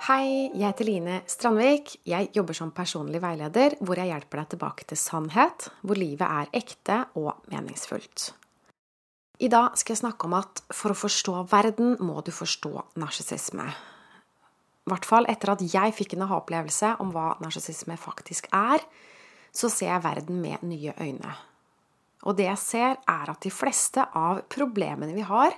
[0.00, 1.90] Hei, jeg heter Line Strandvik.
[2.08, 6.48] Jeg jobber som personlig veileder, hvor jeg hjelper deg tilbake til sannhet, hvor livet er
[6.56, 8.30] ekte og meningsfullt.
[9.44, 12.72] I dag skal jeg snakke om at for å forstå verden må du forstå
[13.02, 13.68] narsissisme.
[13.68, 18.80] I hvert fall etter at jeg fikk en aha-opplevelse om hva narsissisme faktisk er,
[19.52, 21.36] så ser jeg verden med nye øyne.
[22.24, 25.52] Og det jeg ser, er at de fleste av problemene vi har,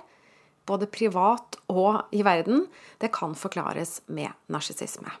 [0.65, 2.67] både privat og i verden,
[2.97, 5.11] det kan forklares med narsissisme.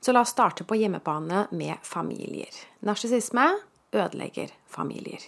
[0.00, 2.54] Så la oss starte på hjemmebane med familier.
[2.80, 3.46] Narsissisme
[3.92, 5.20] ødelegger familier.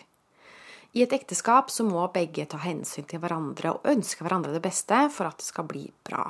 [0.92, 5.06] I et ekteskap så må begge ta hensyn til hverandre og ønske hverandre det beste
[5.12, 6.26] for at det skal bli bra.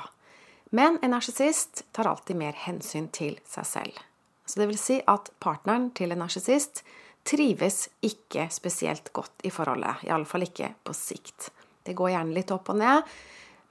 [0.71, 3.99] Men en narsissist tar alltid mer hensyn til seg selv.
[4.47, 6.83] Så det vil si at partneren til en narsissist
[7.27, 10.03] trives ikke spesielt godt i forholdet.
[10.07, 11.51] Iallfall ikke på sikt.
[11.83, 13.13] Det går gjerne litt opp og ned,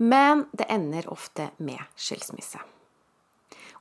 [0.01, 2.61] men det ender ofte med skilsmisse.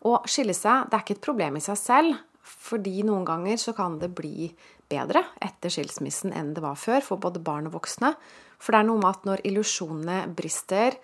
[0.00, 3.74] Å skille seg det er ikke et problem i seg selv, fordi noen ganger så
[3.76, 4.50] kan det bli
[4.90, 8.14] bedre etter skilsmissen enn det var før, for både barn og voksne.
[8.60, 10.96] For det er noe med at når illusjonene brister,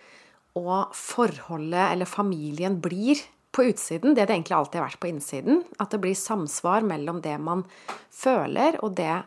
[0.57, 3.21] og forholdet eller familien blir
[3.57, 7.23] på utsiden det det egentlig alltid har vært på innsiden, at det blir samsvar mellom
[7.25, 7.65] det man
[8.13, 9.23] føler, og det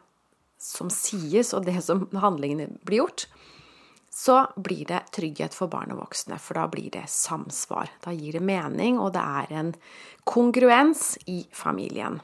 [0.59, 3.27] som sies, og det som handlingene blir gjort,
[4.19, 7.87] så blir det trygghet for barn og voksne, for da blir det samsvar.
[8.03, 9.69] Da gir det mening, og det er en
[10.27, 12.17] kongruens i familien.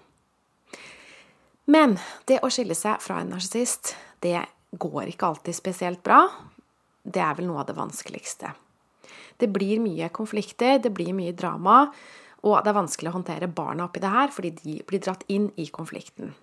[1.72, 1.96] Men
[2.28, 4.42] det å skille seg fra en narsissist, det
[4.76, 6.20] går ikke alltid spesielt bra.
[7.00, 8.52] Det er vel noe av det vanskeligste.
[9.40, 11.86] Det blir mye konflikter, det blir mye drama,
[12.44, 15.48] og det er vanskelig å håndtere barna oppi det her, fordi de blir dratt inn
[15.56, 16.36] i konflikten.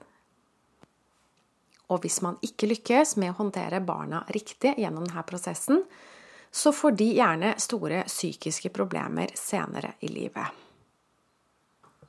[1.90, 5.82] Og hvis man ikke lykkes med å håndtere barna riktig gjennom denne prosessen,
[6.52, 10.62] så får de gjerne store psykiske problemer senere i livet.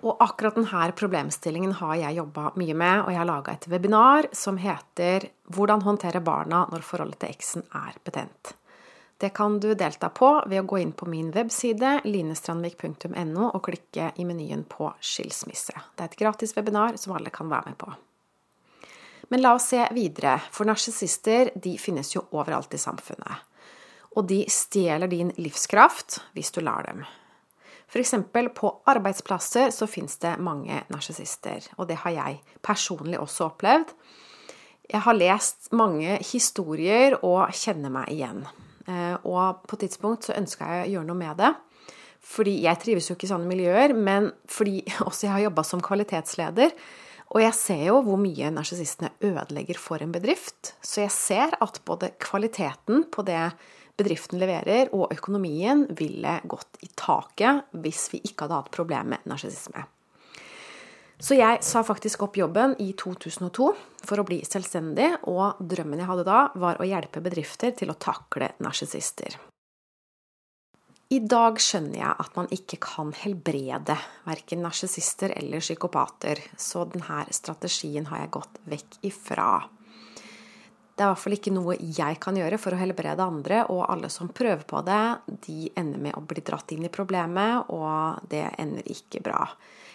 [0.03, 4.27] Og akkurat denne problemstillingen har jeg jobba mye med, og jeg har laga et webinar
[4.35, 8.53] som heter 'Hvordan håndtere barna når forholdet til eksen er betent'.
[9.17, 14.11] Det kan du delta på ved å gå inn på min webside linestrandvik.no og klikke
[14.19, 15.73] i menyen på skilsmisse.
[15.95, 17.93] Det er et gratis webinar som alle kan være med på.
[19.33, 21.49] Men la oss se videre, for narsissister
[21.81, 23.39] finnes jo overalt i samfunnet.
[24.13, 26.99] Og de stjeler din livskraft hvis du lar dem.
[27.89, 28.13] F.eks.
[28.53, 33.95] på arbeidsplasser så finnes det mange narsissister, og det har jeg personlig også opplevd.
[34.93, 38.43] Jeg har lest mange historier og kjenner meg igjen.
[38.85, 41.55] Eh, og på et tidspunkt så ønska jeg å gjøre noe med det.
[42.21, 45.81] Fordi jeg trives jo ikke i sånne miljøer, men fordi også jeg har jobba som
[45.81, 46.77] kvalitetsleder,
[47.33, 50.75] og jeg ser jo hvor mye narsissistene ødelegger for en bedrift.
[50.85, 53.47] Så jeg ser at både kvaliteten på det
[53.97, 59.25] bedriften leverer, og økonomien ville gått i taket hvis vi ikke hadde hatt problemer med
[59.29, 59.85] narsissisme.
[61.23, 63.69] Så jeg sa faktisk opp jobben i 2002
[64.03, 67.97] for å bli selvstendig, og drømmen jeg hadde da, var å hjelpe bedrifter til å
[67.97, 69.37] takle narsissister.
[71.13, 77.25] I dag skjønner jeg at man ikke kan helbrede verken narsissister eller psykopater, så denne
[77.35, 79.49] strategien har jeg gått vekk ifra.
[80.93, 83.83] Det er i hvert fall ikke noe jeg kan gjøre for å helbrede andre, og
[83.93, 85.03] alle som prøver på det,
[85.45, 89.43] de ender med å bli dratt inn i problemet, og det ender ikke bra.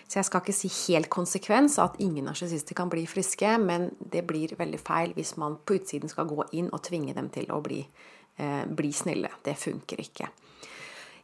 [0.06, 4.22] Så jeg skal ikke si helt konsekvens at ingen narsissister kan bli friske, men det
[4.28, 7.58] blir veldig feil hvis man på utsiden skal gå inn og tvinge dem til å
[7.64, 7.82] bli,
[8.38, 9.34] eh, bli snille.
[9.42, 10.30] Det funker ikke.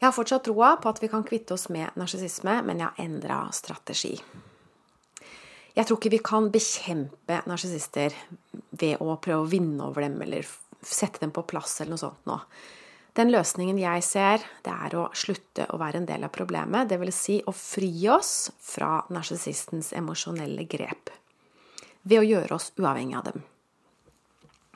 [0.00, 3.04] Jeg har fortsatt troa på at vi kan kvitte oss med narsissisme, men jeg har
[3.04, 4.14] endra strategi.
[5.74, 8.14] Jeg tror ikke vi kan bekjempe narsissister
[8.78, 10.46] ved å prøve å vinne over dem eller
[10.84, 12.38] sette dem på plass eller noe sånt nå.
[13.14, 17.18] Den løsningen jeg ser, det er å slutte å være en del av problemet, dvs.
[17.18, 21.12] Si å fri oss fra narsissistens emosjonelle grep.
[22.02, 23.44] Ved å gjøre oss uavhengig av dem.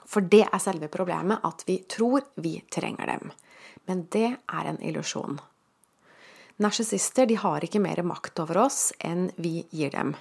[0.09, 3.33] For det er selve problemet, at vi tror vi trenger dem.
[3.89, 5.39] Men det er en illusjon.
[6.59, 10.17] Narsissister har ikke mer makt over oss enn vi gir dem.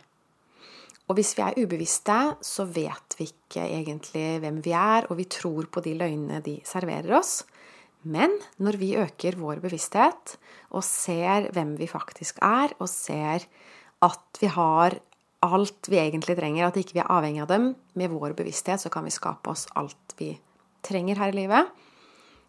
[1.07, 5.25] Og hvis vi er ubevisste, så vet vi ikke egentlig hvem vi er, og vi
[5.31, 7.39] tror på de løgnene de serverer oss.
[8.03, 10.35] Men når vi øker vår bevissthet
[10.75, 13.47] og ser hvem vi faktisk er, og ser
[14.03, 14.99] at vi har
[15.45, 18.91] alt vi egentlig trenger, at ikke vi er avhengig av dem, med vår bevissthet så
[18.93, 20.31] kan vi skape oss alt vi
[20.85, 21.69] trenger her i livet.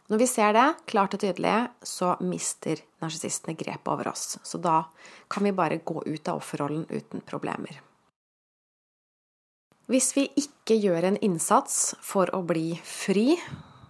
[0.08, 4.38] Når vi ser det klart og tydelig, så mister narsissistene grepet over oss.
[4.40, 4.87] Så da
[5.29, 7.82] kan vi bare gå ut av offerrollen uten problemer.
[9.88, 13.37] Hvis vi ikke gjør en innsats for å bli fri,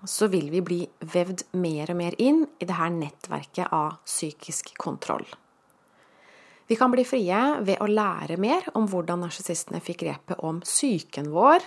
[0.06, 0.80] så vil vi bli
[1.14, 5.26] vevd mer og mer inn i det her nettverket av psykisk kontroll.
[6.68, 11.30] Vi kan bli frie ved å lære mer om hvordan narsissistene fikk grepet om psyken
[11.32, 11.64] vår,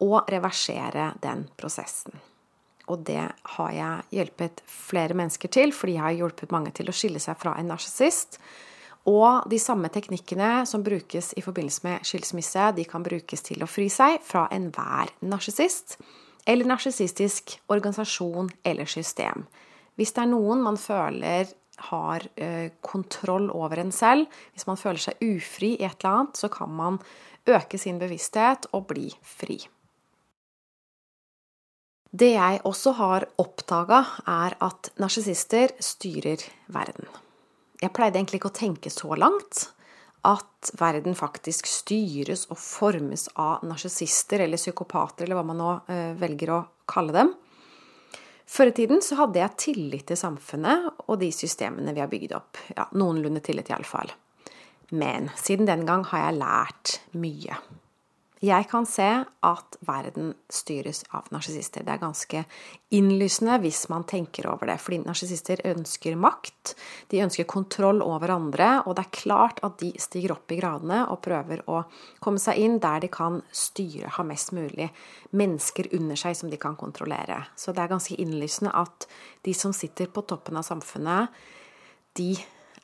[0.00, 2.14] og reversere den prosessen.
[2.90, 3.22] Og det
[3.56, 7.38] har jeg hjulpet flere mennesker til, fordi jeg har hjulpet mange til å skille seg
[7.42, 8.38] fra en narsissist.
[9.10, 13.70] Og de samme teknikkene som brukes i forbindelse med skilsmisse, de kan brukes til å
[13.70, 15.98] fri seg fra enhver narsissist
[16.48, 19.44] eller narsissistisk organisasjon eller system.
[19.98, 21.50] Hvis det er noen man føler
[21.88, 26.40] har eh, kontroll over en selv, hvis man føler seg ufri i et eller annet,
[26.40, 27.00] så kan man
[27.48, 29.58] øke sin bevissthet og bli fri.
[32.10, 36.42] Det jeg også har oppdaga, er at narsissister styrer
[36.74, 37.06] verden.
[37.80, 39.68] Jeg pleide egentlig ikke å tenke så langt,
[40.26, 46.10] at verden faktisk styres og formes av narsissister eller psykopater, eller hva man nå eh,
[46.18, 47.32] velger å kalle dem.
[48.50, 52.34] Før i tiden så hadde jeg tillit til samfunnet og de systemene vi har bygd
[52.34, 52.58] opp.
[52.74, 54.10] Ja, noenlunde tillit, iallfall.
[54.90, 57.60] Men siden den gang har jeg lært mye.
[58.40, 59.04] Jeg kan se
[59.44, 61.84] at verden styres av narsissister.
[61.84, 62.40] Det er ganske
[62.96, 64.78] innlysende hvis man tenker over det.
[64.80, 66.72] Fordi narsissister ønsker makt,
[67.12, 71.02] de ønsker kontroll over andre, og det er klart at de stiger opp i gradene
[71.12, 71.82] og prøver å
[72.24, 74.88] komme seg inn der de kan styre, ha mest mulig
[75.36, 77.42] mennesker under seg som de kan kontrollere.
[77.60, 79.04] Så det er ganske innlysende at
[79.44, 81.28] de som sitter på toppen av samfunnet,
[82.16, 82.32] de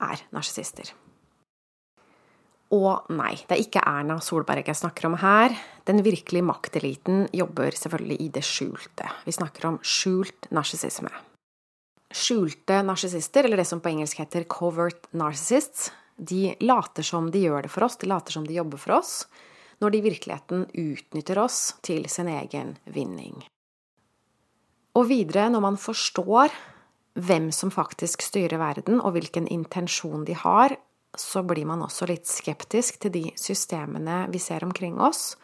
[0.05, 0.93] er narsissister.
[2.75, 5.55] Og nei, det er ikke Erna Solberg jeg snakker om her.
[5.87, 9.07] Den virkelige makteliten jobber selvfølgelig i det skjulte.
[9.23, 11.13] Vi snakker om skjult narsissisme.
[12.11, 17.67] Skjulte narsissister, eller det som på engelsk heter covert narcissists, de later som de gjør
[17.67, 19.27] det for oss, de later som de jobber for oss,
[19.79, 23.45] når de i virkeligheten utnytter oss til sin egen vinning.
[24.97, 26.55] Og videre, når man forstår
[27.17, 30.77] hvem som faktisk styrer verden, og hvilken intensjon de har,
[31.21, 35.35] så blir man også litt skeptisk til de systemene vi ser omkring oss,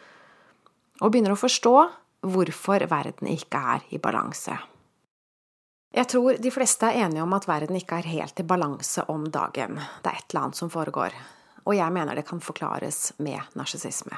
[1.01, 1.75] og begynner å forstå
[2.23, 4.55] hvorfor verden ikke er i balanse.
[5.93, 9.27] Jeg tror de fleste er enige om at verden ikke er helt i balanse om
[9.29, 9.77] dagen.
[10.01, 11.13] Det er et eller annet som foregår,
[11.67, 14.17] og jeg mener det kan forklares med narsissisme.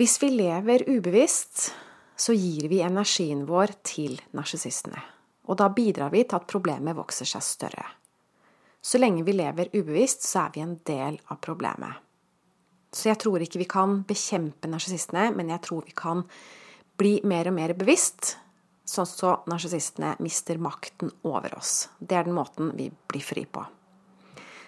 [0.00, 1.68] Hvis vi lever ubevisst,
[2.16, 4.98] så gir vi energien vår til narsissistene,
[5.46, 7.84] og da bidrar vi til at problemet vokser seg større.
[8.82, 12.00] Så lenge vi lever ubevisst, så er vi en del av problemet.
[12.92, 16.24] Så jeg tror ikke vi kan bekjempe narsissistene, men jeg tror vi kan
[17.00, 18.34] bli mer og mer bevisst,
[18.84, 21.86] sånn så narsissistene mister makten over oss.
[21.98, 23.62] Det er den måten vi blir fri på.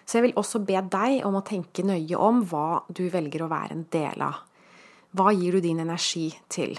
[0.05, 3.50] Så jeg vil også be deg om å tenke nøye om hva du velger å
[3.50, 4.43] være en del av.
[5.14, 6.78] Hva gir du din energi til?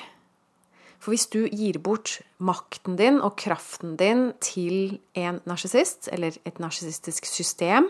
[0.99, 6.61] For hvis du gir bort makten din og kraften din til en narsissist, eller et
[6.61, 7.89] narsissistisk system,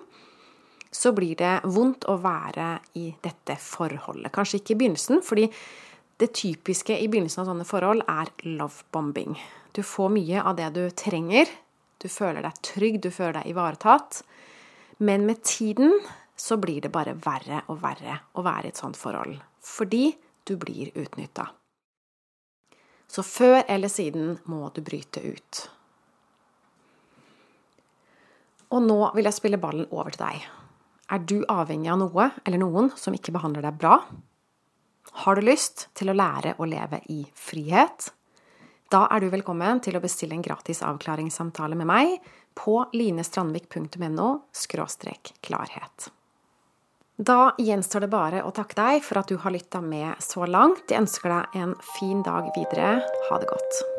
[0.95, 2.69] så blir det vondt å være
[2.99, 4.31] i dette forholdet.
[4.35, 5.49] Kanskje ikke i begynnelsen, fordi
[6.21, 9.35] det typiske i begynnelsen av sånne forhold er lovebombing.
[9.75, 11.49] Du får mye av det du trenger.
[11.99, 14.21] Du føler deg trygg, du føler deg ivaretatt.
[15.03, 15.91] Men med tiden
[16.39, 19.35] så blir det bare verre og verre å være i et sånt forhold.
[19.59, 20.13] Fordi
[20.47, 21.49] du blir utnytta.
[23.15, 25.59] Så før eller siden må du bryte ut.
[28.75, 30.41] Og nå vil jeg spille ballen over til deg.
[31.15, 33.93] Er du avhengig av noe eller noen som ikke behandler deg bra?
[35.23, 38.09] Har du lyst til å lære å leve i frihet?
[38.91, 42.17] Da er du velkommen til å bestille en gratis avklaringssamtale med meg
[42.57, 44.27] på linestrandvik.no
[45.45, 46.09] klarhet.
[47.17, 50.83] Da gjenstår det bare å takke deg for at du har lytta med så langt.
[50.91, 52.97] Jeg ønsker deg en fin dag videre.
[53.29, 53.94] Ha det godt.